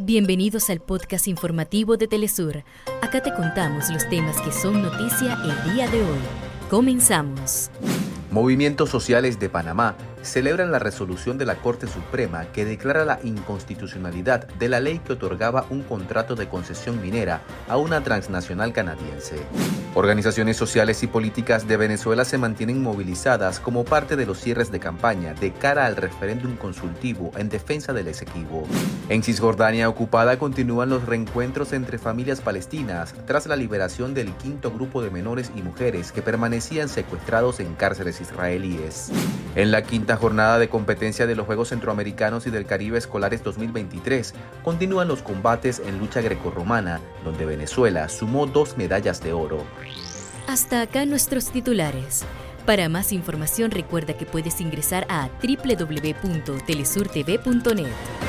Bienvenidos 0.00 0.70
al 0.70 0.78
podcast 0.78 1.26
informativo 1.26 1.96
de 1.96 2.06
Telesur. 2.06 2.62
Acá 3.02 3.20
te 3.20 3.34
contamos 3.34 3.90
los 3.90 4.08
temas 4.08 4.40
que 4.42 4.52
son 4.52 4.80
noticia 4.80 5.36
el 5.42 5.74
día 5.74 5.88
de 5.90 6.00
hoy. 6.00 6.18
Comenzamos. 6.70 7.68
Movimientos 8.30 8.90
sociales 8.90 9.40
de 9.40 9.48
Panamá 9.48 9.96
celebran 10.22 10.72
la 10.72 10.78
resolución 10.78 11.38
de 11.38 11.46
la 11.46 11.56
Corte 11.56 11.86
Suprema 11.86 12.46
que 12.52 12.64
declara 12.64 13.04
la 13.04 13.18
inconstitucionalidad 13.22 14.46
de 14.46 14.68
la 14.68 14.80
ley 14.80 14.98
que 14.98 15.14
otorgaba 15.14 15.66
un 15.70 15.82
contrato 15.82 16.34
de 16.34 16.48
concesión 16.48 17.00
minera 17.00 17.42
a 17.68 17.76
una 17.76 18.02
transnacional 18.02 18.72
canadiense. 18.72 19.36
Organizaciones 19.94 20.56
sociales 20.56 21.02
y 21.02 21.06
políticas 21.06 21.66
de 21.66 21.76
Venezuela 21.76 22.24
se 22.24 22.38
mantienen 22.38 22.82
movilizadas 22.82 23.58
como 23.58 23.84
parte 23.84 24.16
de 24.16 24.26
los 24.26 24.38
cierres 24.38 24.70
de 24.70 24.80
campaña 24.80 25.34
de 25.34 25.52
cara 25.52 25.86
al 25.86 25.96
referéndum 25.96 26.56
consultivo 26.56 27.32
en 27.36 27.48
defensa 27.48 27.92
del 27.92 28.08
Esequibo. 28.08 28.66
En 29.08 29.22
Cisjordania 29.22 29.88
ocupada 29.88 30.38
continúan 30.38 30.90
los 30.90 31.04
reencuentros 31.04 31.72
entre 31.72 31.98
familias 31.98 32.40
palestinas 32.40 33.14
tras 33.26 33.46
la 33.46 33.56
liberación 33.56 34.14
del 34.14 34.32
quinto 34.34 34.70
grupo 34.70 35.02
de 35.02 35.10
menores 35.10 35.50
y 35.56 35.62
mujeres 35.62 36.12
que 36.12 36.22
permanecían 36.22 36.88
secuestrados 36.88 37.60
en 37.60 37.74
cárceles 37.74 38.20
israelíes. 38.20 39.10
En 39.54 39.70
la 39.70 39.82
quinta 39.82 40.16
jornada 40.16 40.58
de 40.58 40.68
competencia 40.68 41.26
de 41.26 41.34
los 41.34 41.46
Juegos 41.46 41.70
Centroamericanos 41.70 42.46
y 42.46 42.50
del 42.50 42.66
Caribe 42.66 42.98
Escolares 42.98 43.42
2023 43.42 44.34
continúan 44.62 45.08
los 45.08 45.22
combates 45.22 45.80
en 45.84 45.98
lucha 45.98 46.20
grecorromana, 46.20 47.00
donde 47.24 47.46
Venezuela 47.46 48.08
sumó 48.08 48.46
dos 48.46 48.76
medallas 48.76 49.20
de 49.22 49.32
oro. 49.32 49.64
Hasta 50.46 50.82
acá 50.82 51.06
nuestros 51.06 51.50
titulares. 51.50 52.24
Para 52.66 52.88
más 52.88 53.12
información 53.12 53.70
recuerda 53.70 54.14
que 54.14 54.26
puedes 54.26 54.60
ingresar 54.60 55.06
a 55.08 55.30
www.telesurtv.net. 55.42 58.27